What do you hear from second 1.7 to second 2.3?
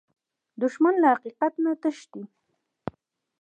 تښتي